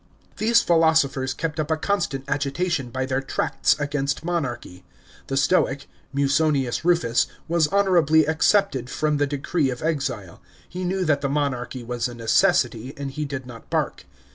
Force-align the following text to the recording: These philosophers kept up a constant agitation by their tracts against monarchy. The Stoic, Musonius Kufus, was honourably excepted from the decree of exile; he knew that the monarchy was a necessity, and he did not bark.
These 0.37 0.63
philosophers 0.63 1.31
kept 1.31 1.59
up 1.59 1.69
a 1.69 1.77
constant 1.77 2.23
agitation 2.27 2.89
by 2.89 3.05
their 3.05 3.21
tracts 3.21 3.79
against 3.79 4.25
monarchy. 4.25 4.83
The 5.27 5.37
Stoic, 5.37 5.87
Musonius 6.11 6.81
Kufus, 6.81 7.27
was 7.47 7.67
honourably 7.67 8.25
excepted 8.27 8.89
from 8.89 9.17
the 9.17 9.27
decree 9.27 9.69
of 9.69 9.83
exile; 9.83 10.41
he 10.67 10.83
knew 10.85 11.05
that 11.05 11.21
the 11.21 11.29
monarchy 11.29 11.83
was 11.83 12.07
a 12.07 12.15
necessity, 12.15 12.95
and 12.97 13.11
he 13.11 13.25
did 13.25 13.45
not 13.45 13.69
bark. 13.69 14.05